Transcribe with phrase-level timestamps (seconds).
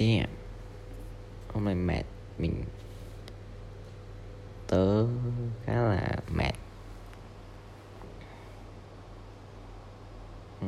[0.00, 0.30] Damn
[1.54, 2.04] Hôm nay mệt
[2.38, 2.64] Mình
[4.66, 5.06] Tớ
[5.64, 6.52] khá là mệt.
[10.60, 10.66] Ừ.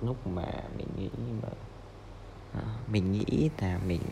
[0.00, 0.46] Lúc mà
[0.76, 1.08] mình nghĩ
[1.42, 1.48] mà
[2.52, 4.02] à, Mình nghĩ là mình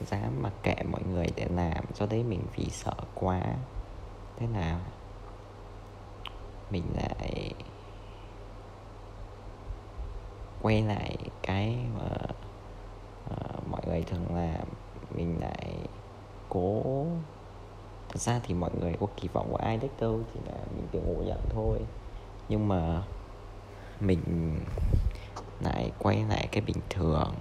[0.00, 3.42] dám mặc kệ mọi người để làm cho đấy mình vì sợ quá.
[4.36, 4.80] Thế là
[6.70, 7.54] mình lại
[10.64, 12.08] quay lại cái mà
[13.30, 14.68] uh, mọi người thường làm
[15.16, 15.74] mình lại
[16.48, 17.06] cố.
[18.08, 20.86] Thật ra thì mọi người có kỳ vọng của ai đấy đâu chỉ là mình
[20.92, 21.78] tự ngộ nhận thôi.
[22.48, 23.02] Nhưng mà
[24.00, 24.20] mình
[25.60, 27.34] lại quay lại cái bình thường.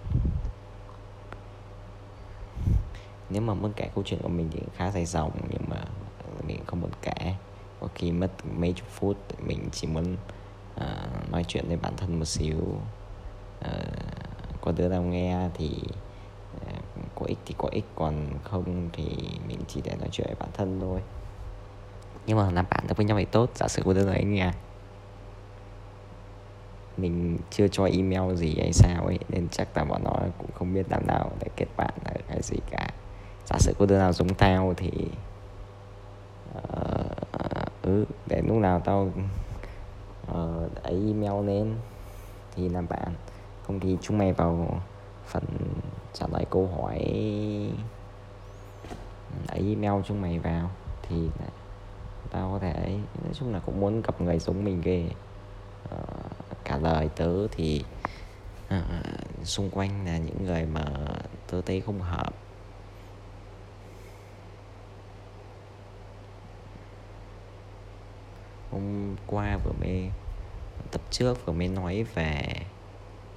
[3.30, 5.84] Nếu mà muốn kể câu chuyện của mình thì khá dài dòng nhưng mà
[6.48, 7.36] mình không muốn kể.
[7.80, 10.17] Có khi mất mấy chục phút mình chỉ muốn
[10.76, 12.58] uh, nói chuyện với bản thân một xíu.
[13.63, 13.80] Ờ,
[14.62, 15.69] có đứa nào nghe thì
[16.66, 16.73] ờ,
[17.16, 19.05] có ích thì có ích còn không thì
[19.47, 21.02] mình chỉ để nói chuyện với bản thân thôi.
[22.25, 24.23] Nhưng mà làm bạn được với nhau thì tốt giả sử có đứa nào ấy
[24.23, 24.52] nghe.
[26.97, 30.73] Mình chưa cho email gì hay sao ấy nên chắc là bọn nó cũng không
[30.73, 32.89] biết làm nào để kết bạn ở cái gì cả.
[33.45, 34.92] Giả sử có đứa nào giống tao thì
[36.58, 36.61] uh,
[37.81, 39.11] ừ để lúc nào tao
[40.31, 41.75] uh, ấy email lên
[42.55, 43.14] thì làm bạn
[43.64, 44.81] không thì chúng mày vào
[45.25, 45.44] phần
[46.14, 46.97] trả lời câu hỏi
[49.53, 50.70] ấy email chúng mày vào
[51.09, 51.30] thì
[52.31, 55.09] tao có thể nói chung là cũng muốn gặp người giống mình ghê.
[55.89, 55.97] Ờ,
[56.64, 57.83] cả lời tớ thì
[58.67, 58.83] uh,
[59.44, 60.86] xung quanh là những người mà
[61.48, 62.33] tớ thấy không hợp.
[68.72, 70.09] Hôm qua vừa mới
[70.92, 72.44] tập trước vừa mới nói về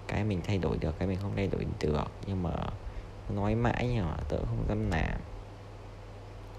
[0.09, 2.05] cái mình thay đổi được, cái mình không thay đổi được.
[2.27, 2.51] Nhưng mà
[3.35, 5.19] nói mãi nhưng mà tớ không dám làm.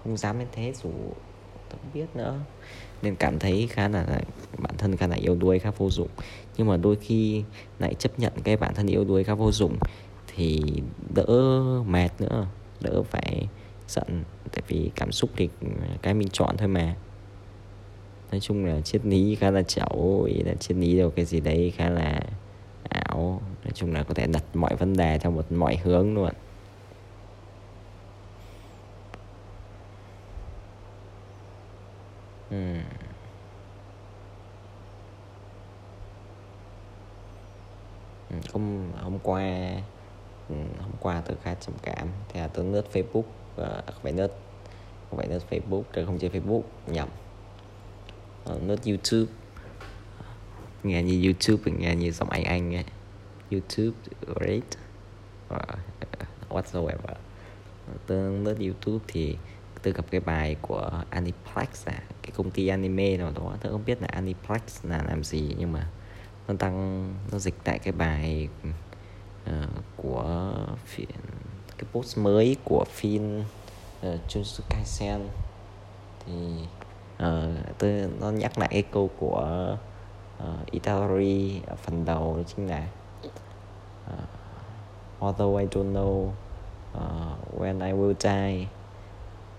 [0.04, 0.90] Không dám đến thế dù
[1.68, 2.40] tớ không biết nữa.
[3.02, 4.20] Nên cảm thấy khá là
[4.58, 6.08] bản thân khá là yêu đuối, khá vô dụng.
[6.56, 7.44] Nhưng mà đôi khi
[7.78, 9.76] lại chấp nhận cái bản thân yêu đuối, khá vô dụng
[10.26, 10.62] thì
[11.14, 12.46] đỡ mệt nữa.
[12.80, 13.48] Đỡ phải
[13.88, 15.48] giận, tại vì cảm xúc thì
[16.02, 16.96] cái mình chọn thôi mà.
[18.30, 21.40] Nói chung là triết lý khá là chậu ý là triết lý đâu, cái gì
[21.40, 22.20] đấy khá là
[23.04, 23.40] ảo.
[23.64, 26.32] Nói chung là có thể đặt mọi vấn đề theo một mọi hướng luôn.
[32.50, 32.56] Ừ.
[38.52, 39.42] hôm hôm qua
[40.48, 42.08] hmm, hôm qua tôi khá trầm cảm.
[42.28, 44.32] Thì là tôi lướt facebook uh, không phải lướt
[45.10, 47.08] không phải lướt facebook tôi không chơi facebook nhầm.
[48.44, 49.32] Ờ, Nứt YouTube
[50.82, 52.84] nghe như YouTube nghe như giọng Anh Anh ấy.
[53.50, 53.96] YouTube
[54.26, 54.64] great.
[55.54, 55.78] Uh,
[56.48, 57.14] whatsoever
[58.06, 59.36] tương lướt YouTube thì
[59.82, 63.56] tôi gặp cái bài của Aniplex à cái công ty anime nào đó.
[63.60, 65.86] Tôi không biết là Aniplex là làm gì nhưng mà
[66.48, 68.48] nó tăng nó dịch tại cái bài
[69.46, 69.52] uh,
[69.96, 70.54] của
[70.86, 71.08] phim
[71.78, 73.44] cái post mới của phim uh,
[74.02, 75.20] ờ, Jujutsu Kaisen.
[76.26, 76.32] Thì
[77.14, 79.76] uh, tôi nó nhắc lại cái câu của
[80.38, 82.86] Ờ, uh, Italy ở phần đầu đó chính là
[84.06, 84.18] uh,
[85.20, 86.30] although I don't know
[86.94, 88.66] uh, when I will die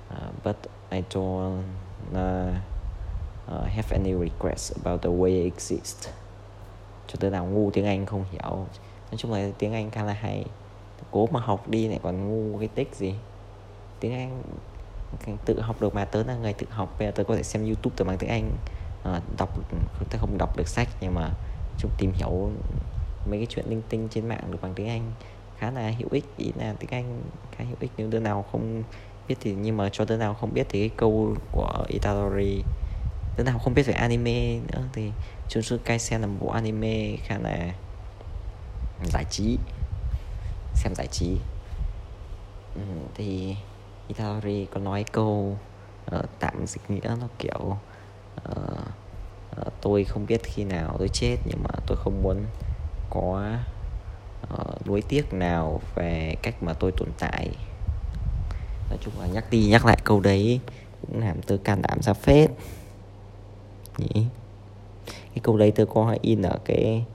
[0.09, 0.55] uh, but
[0.89, 1.63] I don't
[2.11, 2.53] uh,
[3.47, 6.09] uh, have any regrets about the way I exist.
[7.07, 8.65] Cho tới nào ngu tiếng Anh không hiểu.
[9.11, 10.45] Nói chung là tiếng Anh khá là hay.
[11.11, 13.15] Cố mà học đi lại còn ngu cái tích gì.
[13.99, 14.41] Tiếng Anh
[15.45, 16.95] tự học được mà tớ là người tự học.
[16.99, 18.51] Bây giờ tớ có thể xem youtube từ bằng tiếng anh
[19.03, 19.49] à, đọc
[20.09, 21.29] tôi không đọc được sách nhưng mà
[21.77, 22.51] chúng tìm hiểu
[23.29, 25.11] mấy cái chuyện linh tinh trên mạng được bằng tiếng anh
[25.57, 26.25] khá là hữu ích.
[26.37, 27.21] Ý là tiếng anh
[27.51, 28.83] khá hữu ích nếu đứa nào không
[29.27, 32.63] biết thì nhưng mà cho đứa nào không biết thì cái câu của Itadori
[33.37, 35.11] đứa nào không biết về anime nữa thì
[35.49, 37.73] Jujutsu Kaisen là một bộ anime khá là
[39.05, 39.57] giải trí
[40.73, 41.37] xem giải trí.
[42.75, 42.81] Ừ,
[43.15, 43.55] thì
[44.07, 45.57] Itadori có nói câu
[46.15, 47.77] uh, tạm dịch nghĩa nó kiểu
[48.49, 48.88] uh,
[49.59, 52.45] Ờ, tôi không biết khi nào tôi chết nhưng mà tôi không muốn
[53.09, 53.51] có
[54.49, 57.49] ờ, uh, nuối tiếc nào về cách mà tôi tồn tại.
[58.89, 60.59] Nói chung là nhắc đi nhắc lại câu đấy
[61.01, 62.51] cũng làm tôi can đảm ra phết.
[63.97, 64.25] Nhỉ?
[65.05, 67.05] Cái câu đấy tôi có in ở cái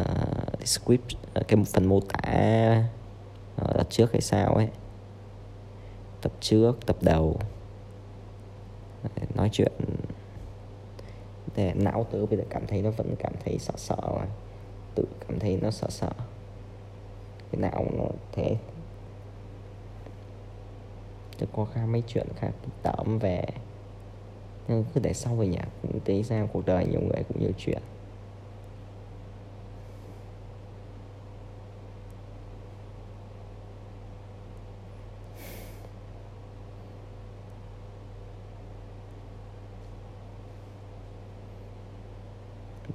[0.00, 1.08] uh, script
[1.48, 2.84] cái phần mô tả
[3.64, 4.68] uh, trước hay sao ấy.
[6.20, 7.38] Tập trước tập đầu.
[9.34, 9.72] Nói chuyện
[11.54, 14.26] thể não tớ bây giờ cảm thấy nó vẫn cảm thấy sợ sợ mà.
[14.94, 16.10] Tự cảm thấy nó sợ sợ.
[17.52, 18.56] Cái não nó thế.
[21.38, 22.50] Tôi có khá mấy chuyện khá
[22.82, 23.44] tởm về.
[24.68, 27.52] Nhưng cứ để sau về nhà cũng thấy ra cuộc đời nhiều người cũng nhiều
[27.58, 27.82] chuyện.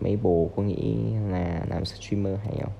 [0.07, 0.95] Mấy bồ có nghĩ
[1.30, 2.74] là làm streamer hay không?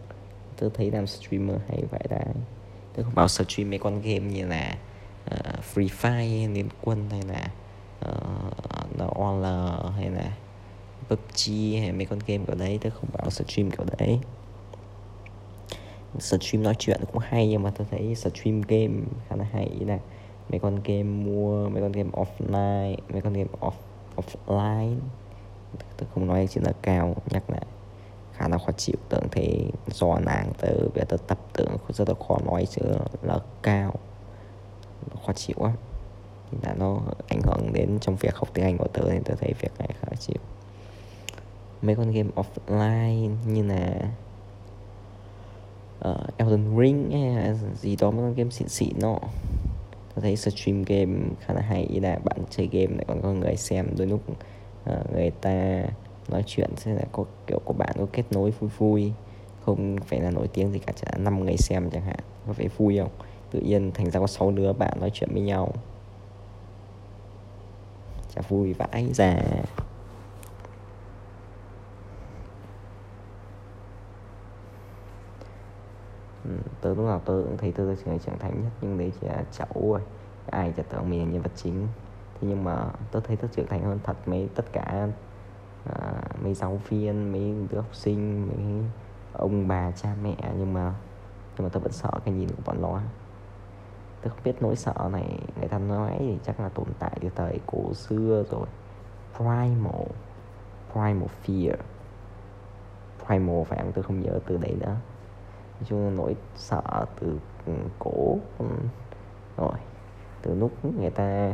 [0.57, 2.33] Tôi thấy làm streamer hay vậy đấy.
[2.94, 4.77] Tôi không bảo stream mấy con game như là
[5.25, 7.51] uh, Free Fire Liên Quân hay là
[8.00, 8.13] ờ,
[9.03, 9.45] uh, OL
[9.95, 10.31] hay là
[11.09, 12.79] PUBG hay mấy con game kiểu đấy.
[12.81, 14.19] Tôi không bảo stream kiểu đấy.
[16.19, 18.94] Stream nói chuyện cũng hay nhưng mà tôi thấy stream game
[19.29, 19.65] khá là hay.
[19.65, 20.00] Ý là
[20.50, 23.71] mấy con game mua mấy con game offline mấy con game off
[24.15, 24.95] offline
[25.98, 27.66] tôi không nói chuyện là cao nhắc lại.
[28.34, 32.16] Khá là khó chịu tưởng thì do nàng từ về tôi tập tưởng rất là
[32.28, 32.82] khó nói chứ
[33.22, 33.94] là cao.
[35.26, 35.74] Khó chịu quá.
[36.64, 39.54] Là nó ảnh hưởng đến trong việc học tiếng Anh của tớ nên tớ thấy
[39.60, 40.38] việc này khá chịu.
[41.82, 44.12] Mấy con game offline như là
[46.10, 49.20] uh, Elden Ring hay là gì đó mấy con game xịn xịn nó
[50.16, 53.32] tôi thấy stream game khá là hay ý là bạn chơi game lại còn có
[53.34, 54.22] người xem đôi lúc
[54.88, 55.84] Ờ, người ta
[56.30, 59.13] nói chuyện sẽ là có kiểu của bạn có kết nối vui vui
[59.66, 62.68] không phải là nổi tiếng gì cả chả năm người xem chẳng hạn có phải
[62.68, 63.12] vui không?
[63.51, 65.72] Tự nhiên thành ra có sáu đứa bạn nói chuyện với nhau.
[68.36, 69.39] Chả vui vãi già
[76.44, 76.51] ừ,
[76.81, 79.28] tớ lúc nào tớ cũng thấy tớ là người trưởng thành nhất nhưng đấy chỉ
[79.28, 80.01] là cháu rồi
[80.51, 81.88] ai chả tưởng mình là nhân vật chính
[82.42, 85.07] thế nhưng mà tớ thấy tớ trưởng thành hơn thật mấy tất cả
[85.86, 88.84] à, mấy giáo viên mấy đứa học sinh mấy
[89.34, 90.94] ông bà cha mẹ nhưng mà
[91.57, 93.01] nhưng mà tớ vẫn sợ cái nhìn của bọn nó.
[94.22, 97.30] Tôi không biết nỗi sợ này người ta nói thì chắc là tồn tại từ
[97.36, 98.68] thời cổ xưa rồi.
[99.36, 100.07] Primal
[100.92, 101.75] primal fear.
[103.25, 104.95] Primal phải không tôi không nhớ từ đấy nữa.
[105.80, 107.39] Nói chung là nỗi sợ từ
[108.00, 108.66] cổ ừ,
[109.57, 109.78] rồi
[110.42, 111.54] từ lúc người ta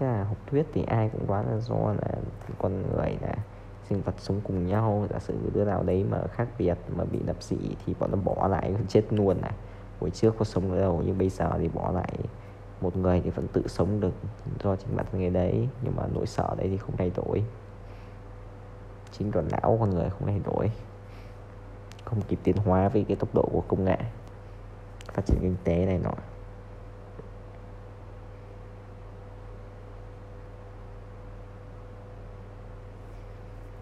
[0.00, 2.14] chắc là học thuyết thì ai cũng đoán là do là
[2.58, 3.34] con người là
[3.88, 5.06] sinh vật sống cùng nhau.
[5.10, 7.56] Giả sử đứa nào đấy mà khác biệt, mà bị lập dị
[7.86, 9.52] thì bọn nó bỏ lại, chết luôn này
[10.00, 12.12] hồi trước có sống ở đâu, nhưng bây giờ thì bỏ lại.
[12.80, 14.12] Một người thì vẫn tự sống được
[14.62, 17.44] do chính bản thân người đấy, nhưng mà nỗi sợ đấy thì không thay đổi.
[19.12, 20.70] Chính đoạn não con người không thay đổi.
[22.04, 23.98] Không kịp tiến hóa với cái tốc độ của công nghệ.
[25.12, 26.12] Phát triển kinh tế này nọ.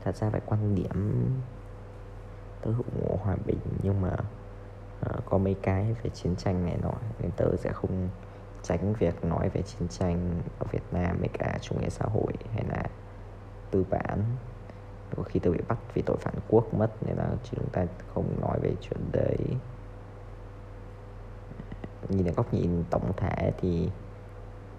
[0.04, 1.24] Thật ra về quan điểm
[2.62, 4.16] tôi ủng hộ hòa bình nhưng mà
[5.10, 8.08] uh, có mấy cái về chiến tranh này nọ nên tớ sẽ không
[8.64, 12.32] tránh việc nói về chiến tranh ở Việt Nam với cả chủ nghĩa xã hội
[12.52, 12.82] hay là
[13.70, 14.22] tư bản.
[15.16, 18.40] Có khi tôi bị bắt vì tội phản quốc mất nên là chúng ta không
[18.40, 19.38] nói về chuyện đấy.
[22.08, 23.90] Nhìn ở góc nhìn tổng thể thì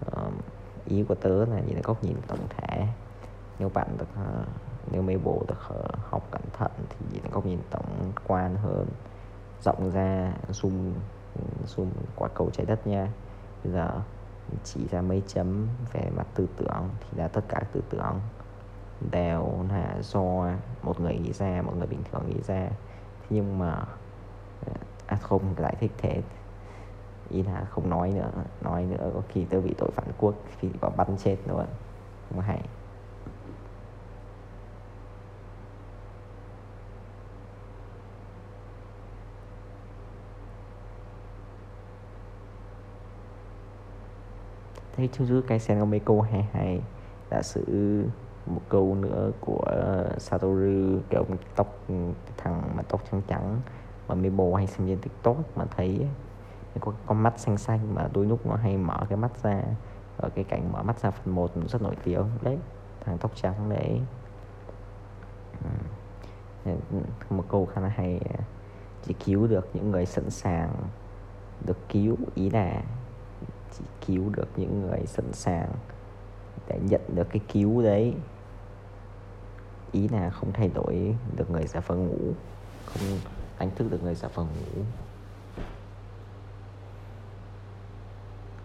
[0.06, 0.32] uh,
[0.86, 2.86] ý của tớ là nhìn ở góc nhìn tổng thể.
[3.58, 4.46] Nếu bạn được uh,
[4.90, 5.58] nếu mấy bộ được
[6.10, 8.86] học cẩn thận thì nhìn góc nhìn tổng quan hơn.
[9.62, 10.92] Rộng ra, zoom
[11.66, 13.08] zoom quả cầu trái đất nha.
[13.64, 13.90] Bây giờ
[14.64, 18.20] chỉ ra mấy chấm về mặt tư tưởng thì là tất cả tư tưởng
[19.10, 20.50] đều là do
[20.82, 22.68] một người nghĩ ra, một người bình thường nghĩ ra.
[23.20, 23.72] Thế nhưng mà
[24.66, 24.72] à,
[25.06, 26.22] à không, giải thích thế.
[27.28, 28.30] Ý là không nói nữa
[28.62, 31.66] nói nữa có khi tôi bị tội phản quốc thì có bắn chết luôn
[32.28, 32.60] không hay.
[44.96, 46.82] Thế trong giữa cái sen có mấy câu hay hay.
[47.30, 47.64] Giả sử
[48.46, 51.24] một câu nữa của ờ, Satoru, kiểu
[51.56, 51.94] tóc ừ,
[52.36, 53.60] thằng mà tóc trắng trắng
[54.08, 56.06] mà mấy bồ hay xem trên tiktok mà thấy
[56.80, 59.62] có con mắt xanh xanh mà đôi lúc nó hay mở cái mắt ra,
[60.16, 62.24] ở cái cảnh mở mắt ra phần 1 rất nổi tiếng.
[62.42, 62.58] Đấy,
[63.04, 64.00] thằng tóc trắng đấy.
[66.64, 66.72] Ừ.
[67.30, 68.44] Một câu khá là hay ờ,
[69.02, 70.72] chỉ cứu được những người sẵn sàng,
[71.66, 72.82] được cứu ý là
[73.72, 75.72] chỉ cứu được những người sẵn sàng
[76.68, 78.14] để nhận được cái cứu đấy
[79.92, 82.32] ý là không thay đổi được người giả vờ ngủ,
[82.86, 83.02] không
[83.58, 84.82] đánh thức được người giả vờ ngủ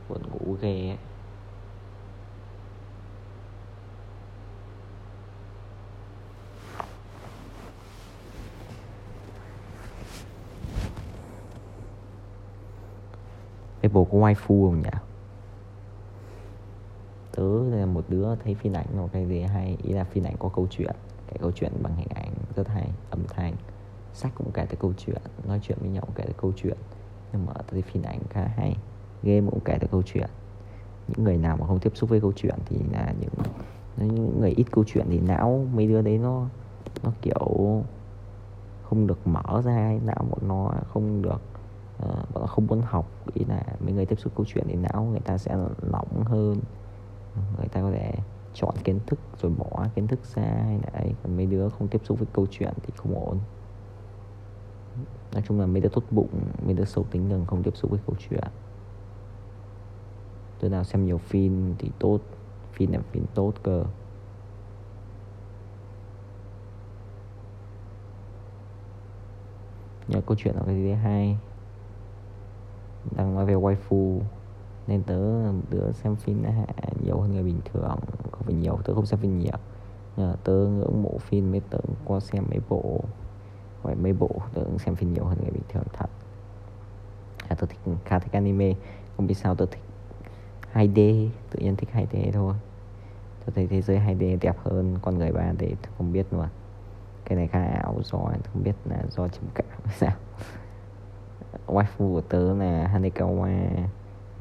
[0.09, 0.97] buồn ngủ ghê ấy.
[13.91, 14.89] Apple có waifu không nhỉ?
[17.31, 20.35] Tớ là một đứa thấy phim ảnh một cái gì hay, ý là phim ảnh
[20.39, 20.95] có câu chuyện,
[21.27, 23.53] cái câu chuyện bằng hình ảnh rất hay, âm thanh.
[24.13, 26.77] Sách cũng kể tới câu chuyện, nói chuyện với nhau cũng kể tới câu chuyện,
[27.33, 28.75] nhưng mà tôi thấy phim ảnh khá hay,
[29.23, 30.29] game cũng kể tới câu chuyện.
[31.07, 33.33] Những người nào mà không tiếp xúc với câu chuyện thì là những
[33.97, 36.45] những người ít câu chuyện thì não mấy đứa đấy nó
[37.03, 37.83] nó kiểu
[38.83, 41.41] không được mở ra, não bọn nó không được
[42.05, 44.75] uh, bọn nó không muốn học ý là mấy người tiếp xúc câu chuyện thì
[44.75, 46.59] não người ta sẽ lỏng hơn.
[47.57, 48.13] Người ta có thể
[48.53, 51.13] chọn kiến thức rồi bỏ kiến thức ra hay là ấy.
[51.23, 53.39] Còn mấy đứa không tiếp xúc với câu chuyện thì không ổn.
[55.33, 57.91] Nói chung là mấy đứa tốt bụng mấy đứa xấu tính đừng không tiếp xúc
[57.91, 58.43] với câu chuyện.
[60.61, 62.19] Đứa nào xem nhiều phim thì tốt
[62.73, 63.83] phim là phim tốt cơ.
[70.07, 71.37] Nhờ câu chuyện là cái gì hay
[73.15, 74.19] đang nói về waifu
[74.87, 76.43] nên tớ đứa xem phim
[77.03, 77.99] nhiều hơn người bình thường
[78.31, 79.57] không phải nhiều tớ không xem phim nhiều.
[80.17, 83.03] Nhưng tớ ngưỡng mộ phim mới tớ qua xem mấy bộ.
[83.83, 86.09] Ngoài mấy bộ tớ xem phim nhiều hơn người bình thường thật.
[87.47, 88.73] À, tớ thích khá thích anime.
[89.17, 89.83] Không biết sao tớ thích
[90.73, 92.53] 2D tự nhiên thích 2D thôi.
[93.45, 96.47] Tớ thấy thế giới 2D đẹp hơn con người 3D tớ không biết luôn.
[97.25, 98.19] Cái này khá ảo do
[98.53, 99.65] không biết là do trầm cảm
[99.97, 100.13] sao
[101.71, 103.49] waifu của tớ là Hanekawa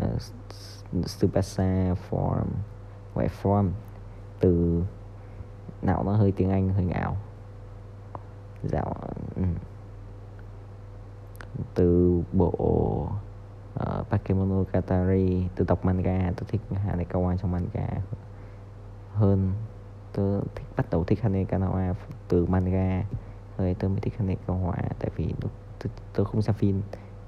[0.03, 0.23] uh,
[1.05, 2.47] Tsubasa form
[3.15, 3.71] gọi form
[4.41, 4.83] từ
[5.83, 7.17] não nó hơi tiếng Anh hơi ngạo.
[8.63, 8.95] Dạo
[11.75, 13.09] từ bộ
[13.75, 17.89] ờ, uh, Bakemonogatari từ đọc manga tôi thích Hanekawa trong manga
[19.15, 19.53] hơn.
[20.13, 21.95] Tôi thích bắt đầu thích Hanekawa
[22.29, 23.05] từ manga
[23.59, 26.83] rồi tôi mới thích Hanekawa tại vì tôi, tôi, tôi không xem phim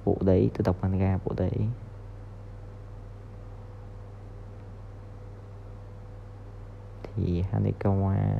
[0.04, 1.68] bộ đấy, tôi đọc manga bộ đấy.
[7.02, 8.38] Thì Hanekawa,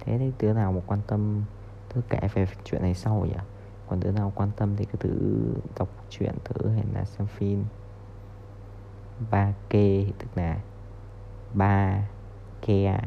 [0.00, 1.44] thế thì đứa nào mà quan tâm,
[1.94, 3.30] tôi kể về chuyện này sau vậy
[3.86, 7.64] còn đứa nào quan tâm thì cứ thử đọc truyện thử hay là xem phim.
[9.30, 9.72] Ba k
[10.18, 10.58] tức là
[11.54, 12.08] ba
[12.62, 12.98] ke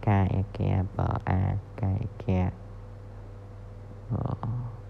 [0.00, 0.58] k e k
[0.96, 2.50] b a k e ke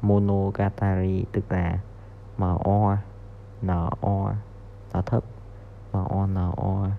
[0.02, 1.78] monogatari tức là
[2.38, 2.96] m o
[3.62, 4.32] n o
[4.92, 5.24] nó thấp
[5.92, 6.90] m o n o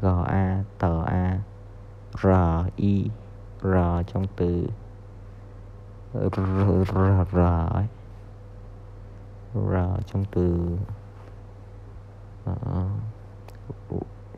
[0.00, 1.40] g a t a
[2.22, 2.26] r
[2.76, 3.10] i
[3.62, 4.68] r trong từ
[6.12, 6.40] r
[6.84, 6.98] r
[7.32, 7.38] r
[9.54, 9.74] r
[10.06, 10.76] trong từ
[12.50, 12.54] uh,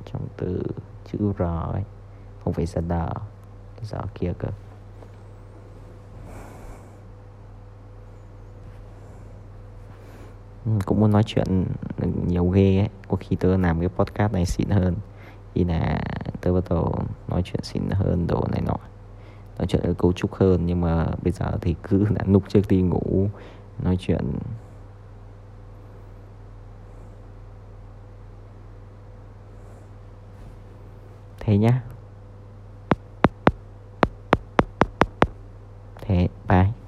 [0.04, 0.62] trong từ
[1.04, 1.84] chữ r ấy.
[2.44, 3.08] Không phải là đờ
[3.82, 4.49] giờ kia cơ.
[10.64, 11.64] Ừ, cũng muốn nói chuyện
[12.26, 12.88] nhiều ghê ấy.
[13.09, 14.95] Có khi tớ làm cái podcast này xịn hơn.
[15.54, 16.00] Thì là
[16.40, 16.95] tớ bắt đầu
[17.28, 18.76] nói chuyện xịn hơn, đồ này nọ.
[19.59, 22.83] Nói chuyện cấu trúc hơn, nhưng mà bây giờ thì cứ là núp trước đi
[22.83, 23.28] ngủ,
[23.83, 24.25] nói chuyện.
[31.40, 31.83] Thế nhá.
[36.00, 36.82] Thế, bye.